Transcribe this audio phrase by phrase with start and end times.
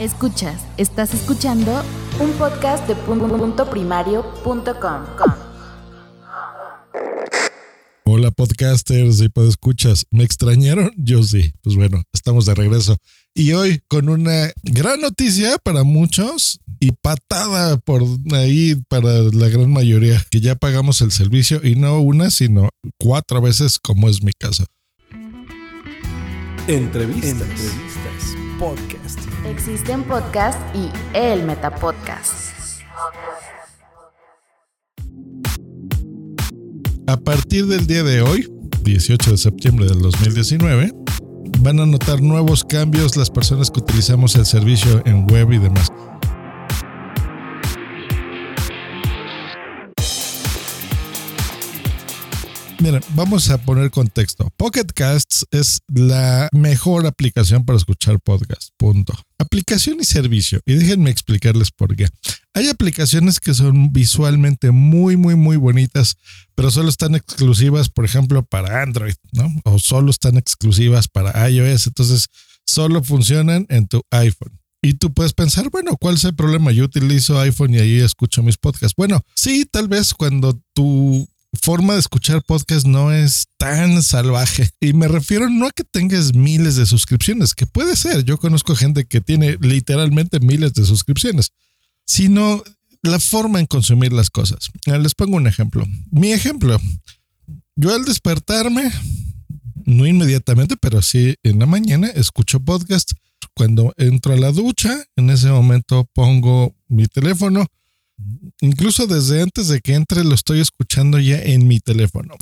[0.00, 1.84] Escuchas, estás escuchando
[2.20, 5.04] un podcast de punto primario.com.
[8.04, 10.06] Hola podcasters y escuchas.
[10.10, 10.90] ¿Me extrañaron?
[10.96, 11.52] Yo sí.
[11.62, 12.96] Pues bueno, estamos de regreso.
[13.34, 19.70] Y hoy con una gran noticia para muchos y patada por ahí para la gran
[19.70, 24.32] mayoría, que ya pagamos el servicio y no una, sino cuatro veces como es mi
[24.32, 24.64] caso.
[26.66, 27.32] Entrevistas.
[27.32, 28.36] Entrevistas.
[28.58, 29.29] Podcast.
[29.46, 32.50] Existen podcasts y el Metapodcast.
[37.06, 40.92] A partir del día de hoy, 18 de septiembre del 2019,
[41.60, 45.90] van a notar nuevos cambios las personas que utilizamos el servicio en web y demás.
[52.80, 54.50] Miren, vamos a poner contexto.
[54.56, 58.70] Pocket Casts es la mejor aplicación para escuchar podcast.
[58.78, 59.12] Punto.
[59.36, 60.62] Aplicación y servicio.
[60.64, 62.08] Y déjenme explicarles por qué.
[62.54, 66.16] Hay aplicaciones que son visualmente muy, muy, muy bonitas,
[66.54, 69.54] pero solo están exclusivas, por ejemplo, para Android, ¿no?
[69.64, 71.86] O solo están exclusivas para iOS.
[71.86, 72.28] Entonces,
[72.64, 74.58] solo funcionan en tu iPhone.
[74.82, 76.72] Y tú puedes pensar, bueno, ¿cuál es el problema?
[76.72, 78.94] Yo utilizo iPhone y ahí escucho mis podcasts.
[78.96, 84.70] Bueno, sí, tal vez cuando tu forma de escuchar podcast no es tan salvaje.
[84.80, 88.24] Y me refiero no a que tengas miles de suscripciones, que puede ser.
[88.24, 91.52] Yo conozco gente que tiene literalmente miles de suscripciones,
[92.06, 92.62] sino
[93.02, 94.70] la forma en consumir las cosas.
[94.86, 95.86] Les pongo un ejemplo.
[96.10, 96.80] Mi ejemplo,
[97.76, 98.90] yo al despertarme,
[99.84, 103.12] no inmediatamente, pero sí en la mañana, escucho podcast.
[103.54, 107.66] Cuando entro a la ducha, en ese momento pongo mi teléfono
[108.60, 112.34] Incluso desde antes de que entre lo estoy escuchando ya en mi teléfono.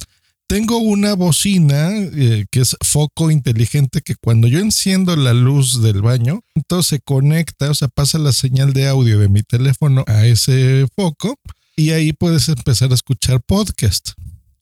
[0.49, 6.01] Tengo una bocina eh, que es foco inteligente que cuando yo enciendo la luz del
[6.01, 10.27] baño, entonces se conecta, o sea, pasa la señal de audio de mi teléfono a
[10.27, 11.37] ese foco
[11.77, 14.13] y ahí puedes empezar a escuchar podcast.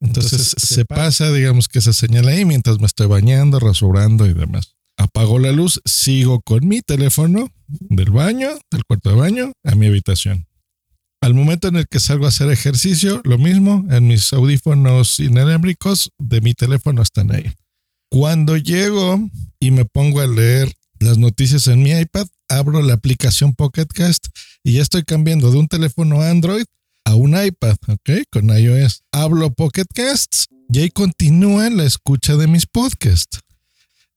[0.01, 4.75] Entonces, se, pasa, digamos que esa señal ahí mientras me estoy bañando, rasurando y demás.
[4.97, 9.87] Apago la luz, sigo con mi teléfono del baño, del cuarto de baño, a mi
[9.87, 10.47] habitación.
[11.21, 16.11] Al momento en el que salgo a hacer ejercicio, lo mismo, en mis audífonos inalámbricos
[16.19, 17.53] de mi teléfono están ahí.
[18.11, 19.21] Cuando llego
[19.59, 24.29] y me pongo a leer las noticias en mi iPad, abro la aplicación Pocket Cast
[24.63, 26.65] y ya estoy cambiando de un teléfono Android
[27.05, 28.11] a un iPad, ¿ok?
[28.31, 29.03] Con iOS.
[29.13, 33.41] Hablo Pocket Casts y ahí continúa la escucha de mis podcasts.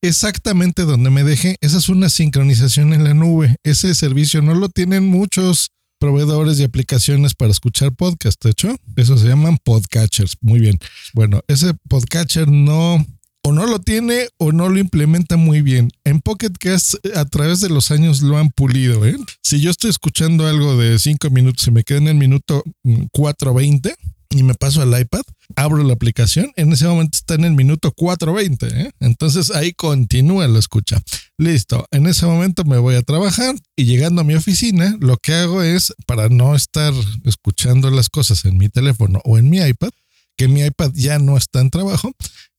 [0.02, 3.58] Exactamente donde me dejé, esa es una sincronización en la nube.
[3.64, 8.44] Ese servicio no lo tienen muchos proveedores y aplicaciones para escuchar podcast.
[8.44, 10.38] De hecho, eso se llaman podcatchers.
[10.42, 10.80] Muy bien.
[11.14, 13.06] Bueno, ese podcatcher no
[13.44, 15.92] o no lo tiene o no lo implementa muy bien.
[16.04, 19.06] En Pocket Cast a través de los años lo han pulido.
[19.06, 19.18] ¿eh?
[19.42, 23.94] Si yo estoy escuchando algo de 5 minutos y me queda en el minuto 4.20
[24.32, 25.22] y me paso al iPad,
[25.56, 28.92] abro la aplicación, en ese momento está en el minuto 4.20, ¿eh?
[29.00, 31.02] entonces ahí continúa la escucha.
[31.38, 35.34] Listo, en ese momento me voy a trabajar y llegando a mi oficina, lo que
[35.34, 36.94] hago es, para no estar
[37.26, 39.90] escuchando las cosas en mi teléfono o en mi iPad,
[40.38, 42.12] que mi iPad ya no está en trabajo,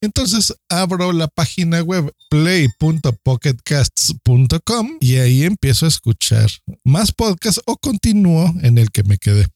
[0.02, 6.50] entonces abro la página web play.pocketcasts.com y ahí empiezo a escuchar
[6.84, 9.46] más podcasts o continúo en el que me quedé.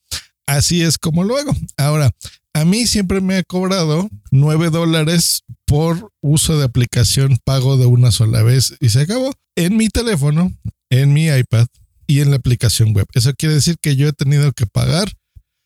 [0.45, 1.55] Así es como lo hago.
[1.77, 2.11] Ahora,
[2.53, 8.11] a mí siempre me ha cobrado 9 dólares por uso de aplicación pago de una
[8.11, 10.53] sola vez y se acabó en mi teléfono,
[10.89, 11.67] en mi iPad
[12.07, 13.07] y en la aplicación web.
[13.13, 15.11] Eso quiere decir que yo he tenido que pagar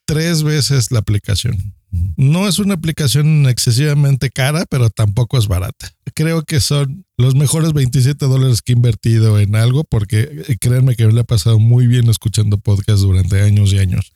[0.06, 1.74] tres veces la aplicación.
[2.16, 5.92] No es una aplicación excesivamente cara, pero tampoco es barata.
[6.14, 10.96] Creo que son los mejores 27 dólares que he invertido en algo porque eh, créanme
[10.96, 14.12] que me lo he pasado muy bien escuchando podcasts durante años y años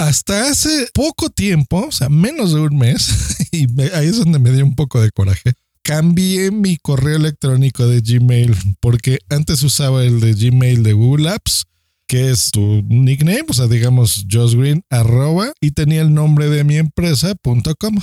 [0.00, 4.50] hasta hace poco tiempo, o sea, menos de un mes, y ahí es donde me
[4.50, 5.52] dio un poco de coraje,
[5.82, 11.66] cambié mi correo electrónico de Gmail porque antes usaba el de Gmail de Google Apps,
[12.08, 16.64] que es tu nickname, o sea, digamos Josh Green, arroba, y tenía el nombre de
[16.64, 17.96] mi empresa.com.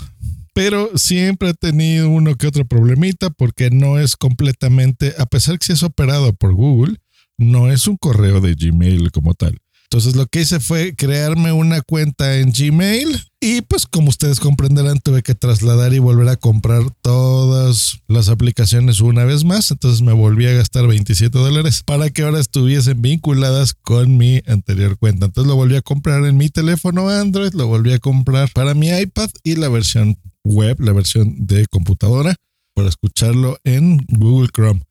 [0.53, 5.65] Pero siempre he tenido uno que otro problemita porque no es completamente, a pesar que
[5.65, 6.97] si es operado por Google,
[7.37, 9.59] no es un correo de Gmail como tal.
[9.89, 14.99] Entonces lo que hice fue crearme una cuenta en Gmail y pues como ustedes comprenderán
[14.99, 19.71] tuve que trasladar y volver a comprar todas las aplicaciones una vez más.
[19.71, 24.97] Entonces me volví a gastar 27 dólares para que ahora estuviesen vinculadas con mi anterior
[24.97, 25.27] cuenta.
[25.27, 28.89] Entonces lo volví a comprar en mi teléfono Android, lo volví a comprar para mi
[28.89, 32.35] iPad y la versión web, la versión de computadora
[32.73, 34.83] para escucharlo en Google Chrome.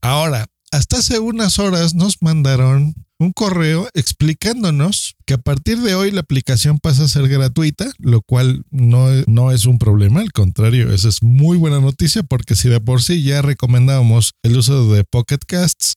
[0.00, 6.10] Ahora, hasta hace unas horas nos mandaron un correo explicándonos que a partir de hoy
[6.10, 10.90] la aplicación pasa a ser gratuita, lo cual no, no, es un problema, al contrario,
[10.90, 15.04] esa es muy buena noticia porque si de por sí ya recomendábamos el uso de
[15.04, 15.96] Pocket Casts,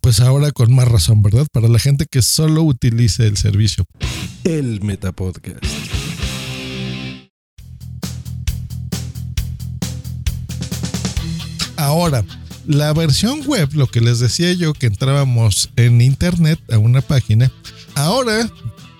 [0.00, 1.46] pues ahora con más razón, ¿verdad?
[1.52, 3.84] Para la gente que solo utilice el servicio.
[4.44, 5.62] El Metapodcast.
[11.76, 12.24] Ahora,
[12.66, 17.50] la versión web, lo que les decía yo, que entrábamos en internet a una página,
[17.94, 18.50] ahora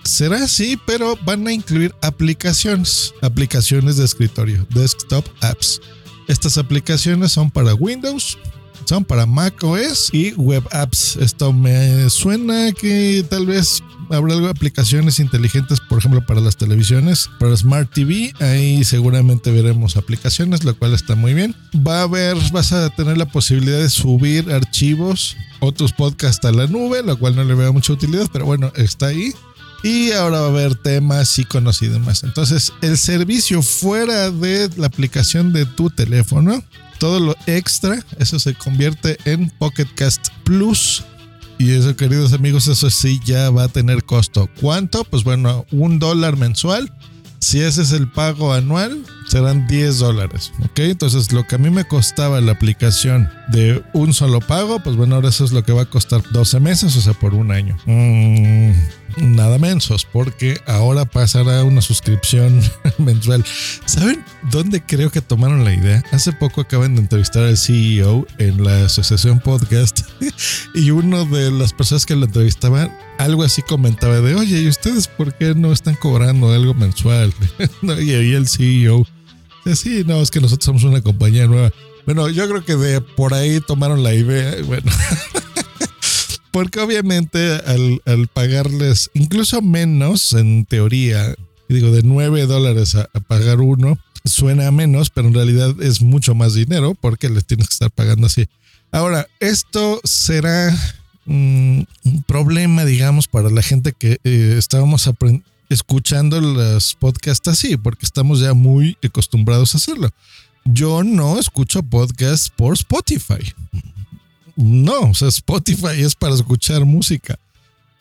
[0.03, 5.81] será así, pero van a incluir aplicaciones, aplicaciones de escritorio, desktop apps.
[6.27, 8.37] Estas aplicaciones son para Windows,
[8.85, 11.17] son para Mac OS y web apps.
[11.17, 16.57] Esto me suena que tal vez habrá algo de aplicaciones inteligentes, por ejemplo, para las
[16.57, 18.33] televisiones, para Smart TV.
[18.39, 21.55] Ahí seguramente veremos aplicaciones, lo cual está muy bien.
[21.75, 26.67] Va a haber, vas a tener la posibilidad de subir archivos, otros podcasts a la
[26.67, 29.33] nube, lo cual no le veo mucha utilidad, pero bueno, está ahí.
[29.83, 32.23] Y ahora va a haber temas, iconos y demás.
[32.23, 36.63] Entonces, el servicio fuera de la aplicación de tu teléfono,
[37.03, 41.03] todo lo extra, eso se convierte en Pocket Cast Plus
[41.57, 44.49] y eso, queridos amigos, eso sí ya va a tener costo.
[44.61, 45.03] ¿Cuánto?
[45.03, 46.89] Pues bueno, un dólar mensual.
[47.39, 50.53] Si ese es el pago anual, serán 10 dólares.
[50.63, 50.79] ¿Ok?
[50.79, 55.15] Entonces, lo que a mí me costaba la aplicación de un solo pago, pues bueno,
[55.15, 57.77] ahora eso es lo que va a costar 12 meses, o sea, por un año.
[57.85, 58.71] Mmm
[59.17, 62.61] nada mensos, porque ahora pasará una suscripción
[62.97, 63.43] mensual.
[63.85, 66.03] ¿Saben dónde creo que tomaron la idea?
[66.11, 70.01] Hace poco acaban de entrevistar al CEO en la asociación podcast
[70.75, 75.07] y uno de las personas que lo entrevistaban algo así comentaba de, oye, ¿y ustedes
[75.07, 77.33] por qué no están cobrando algo mensual?
[77.81, 79.05] y ahí el CEO,
[79.75, 81.71] sí, no, es que nosotros somos una compañía nueva.
[82.05, 84.55] Bueno, yo creo que de por ahí tomaron la idea.
[84.65, 84.91] Bueno.
[86.53, 91.33] Porque obviamente al, pagarles incluso menos, en teoría,
[91.67, 96.53] digo, de 9 dólares a, pagar uno, suena menos, pero en realidad es mucho más
[96.53, 98.45] dinero porque les tienes que estar pagando así.
[98.91, 100.71] Ahora, esto será
[101.25, 105.09] mm, un problema, digamos, para la gente que eh, estábamos
[105.69, 110.11] escuchando los podcasts así, porque estamos ya muy acostumbrados a hacerlo.
[110.65, 113.53] Yo no escucho podcasts por Spotify.
[114.55, 117.37] No, o sea, Spotify es para escuchar música.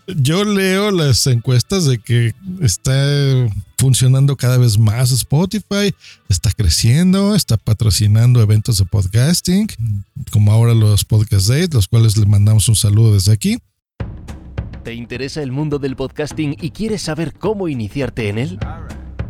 [0.07, 2.93] Yo leo las encuestas de que está
[3.79, 5.95] funcionando cada vez más Spotify,
[6.29, 9.69] está creciendo, está patrocinando eventos de podcasting,
[10.31, 13.59] como ahora los Podcast Days, los cuales le mandamos un saludo desde aquí.
[14.85, 18.59] ¿Te interesa el mundo del podcasting y quieres saber cómo iniciarte en él?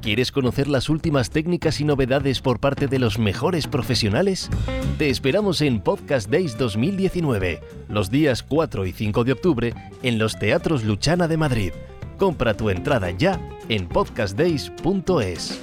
[0.03, 4.51] ¿Quieres conocer las últimas técnicas y novedades por parte de los mejores profesionales?
[4.99, 10.37] Te esperamos en Podcast Days 2019, los días 4 y 5 de octubre, en los
[10.37, 11.73] Teatros Luchana de Madrid.
[12.19, 15.61] Compra tu entrada ya en podcastdays.es.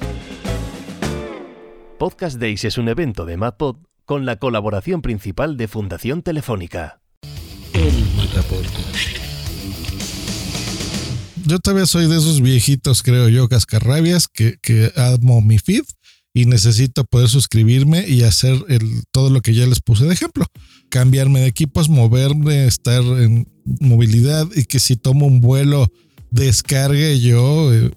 [1.98, 3.76] Podcast Days es un evento de MadPod
[4.06, 7.02] con la colaboración principal de Fundación Telefónica.
[7.74, 8.06] El
[11.50, 15.84] yo todavía soy de esos viejitos, creo yo, cascarrabias, que, que amo mi feed
[16.34, 20.46] y necesito poder suscribirme y hacer el, todo lo que ya les puse de ejemplo.
[20.90, 25.88] Cambiarme de equipos, moverme, estar en movilidad y que si tomo un vuelo
[26.31, 27.92] descargue yo eh,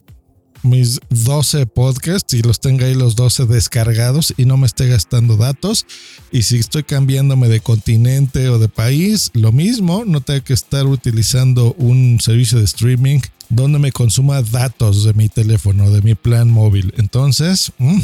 [0.63, 5.37] mis 12 podcasts y los tenga ahí los 12 descargados y no me esté gastando
[5.37, 5.87] datos.
[6.31, 10.87] Y si estoy cambiándome de continente o de país, lo mismo, no tengo que estar
[10.87, 16.51] utilizando un servicio de streaming donde me consuma datos de mi teléfono, de mi plan
[16.51, 16.95] móvil.
[16.97, 18.01] Entonces, mm,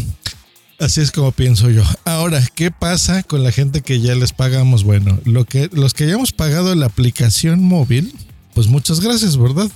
[0.79, 1.83] así es como pienso yo.
[2.05, 4.85] Ahora, ¿qué pasa con la gente que ya les pagamos?
[4.85, 8.15] Bueno, lo que, los que hayamos pagado la aplicación móvil,
[8.55, 9.71] pues muchas gracias, ¿verdad?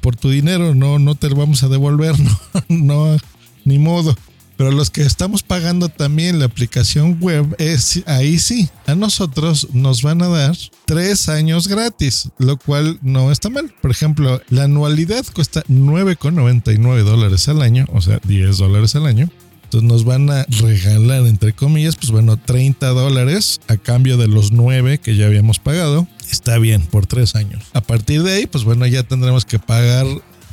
[0.00, 2.14] por tu dinero, no, no te lo vamos a devolver,
[2.68, 3.16] no, no,
[3.64, 4.16] ni modo.
[4.56, 10.02] Pero los que estamos pagando también la aplicación web, es, ahí sí, a nosotros nos
[10.02, 10.56] van a dar
[10.86, 13.72] tres años gratis, lo cual no está mal.
[13.82, 19.30] Por ejemplo, la anualidad cuesta 9,99 dólares al año, o sea, 10 dólares al año.
[19.66, 24.52] Entonces nos van a regalar, entre comillas, pues bueno, 30 dólares a cambio de los
[24.52, 26.06] 9 que ya habíamos pagado.
[26.30, 27.64] Está bien, por tres años.
[27.72, 30.06] A partir de ahí, pues bueno, ya tendremos que pagar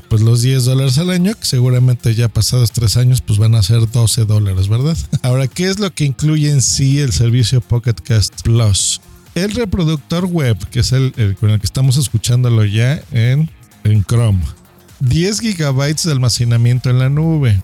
[0.10, 3.62] pues los 10 dólares al año, que seguramente ya pasados tres años, pues van a
[3.62, 4.98] ser 12 dólares, ¿verdad?
[5.22, 9.00] Ahora, ¿qué es lo que incluye en sí el servicio Pocket Cast Plus?
[9.36, 13.50] El reproductor web, que es el, con el que estamos escuchándolo ya en,
[13.84, 14.42] en Chrome.
[15.00, 17.60] 10 gigabytes de almacenamiento en la nube.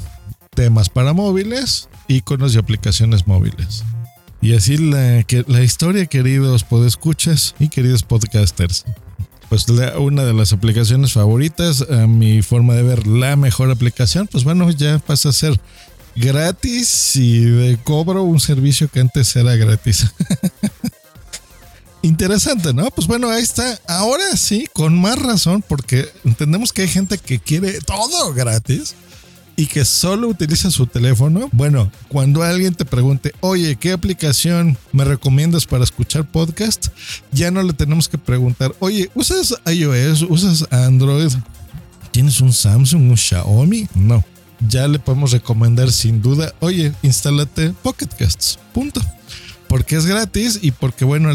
[0.56, 3.84] Temas para móviles, iconos y aplicaciones móviles.
[4.42, 8.86] Y así la, que, la historia, queridos podescuchas y queridos podcasters.
[9.50, 9.66] Pues
[9.98, 14.70] una de las aplicaciones favoritas, a mi forma de ver, la mejor aplicación, pues bueno,
[14.70, 15.60] ya pasa a ser
[16.16, 20.14] gratis y de cobro un servicio que antes era gratis.
[22.02, 22.90] Interesante, ¿no?
[22.92, 23.80] Pues bueno, ahí está.
[23.88, 28.96] Ahora sí, con más razón, porque entendemos que hay gente que quiere todo gratis
[29.60, 31.50] y que solo utiliza su teléfono.
[31.52, 36.88] Bueno, cuando alguien te pregunte, oye, ¿qué aplicación me recomiendas para escuchar podcast?
[37.34, 40.22] Ya no le tenemos que preguntar, oye, ¿usas iOS?
[40.30, 41.34] ¿Usas Android?
[42.12, 43.90] ¿Tienes un Samsung, un Xiaomi?
[43.96, 44.24] No.
[44.66, 48.60] Ya le podemos recomendar sin duda, oye, instálate Pocket Casts.
[48.74, 49.02] Punto
[49.68, 51.30] porque es gratis y porque, bueno,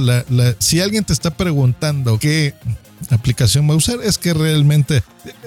[0.58, 2.54] si alguien te está preguntando qué
[3.10, 5.02] aplicación va a usar, es que realmente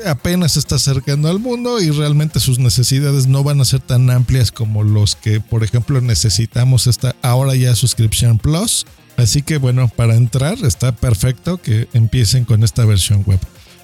[0.06, 4.52] apenas está acercando al mundo y realmente sus necesidades no van a ser tan amplias
[4.52, 8.86] como los que, por ejemplo, necesitamos esta ahora ya suscripción Plus.
[9.18, 13.40] Así que, bueno, para entrar está perfecto que empiecen con esta versión web.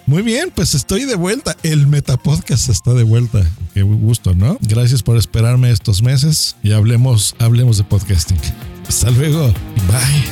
[0.06, 1.56] Muy bien, pues estoy de vuelta.
[1.64, 3.42] El Metapodcast está de vuelta.
[3.74, 4.58] Qué gusto, ¿no?
[4.62, 8.40] Gracias por esperarme estos meses y hablemos, hablemos de podcasting.
[8.88, 9.54] Hasta luego.
[9.88, 10.24] Bye.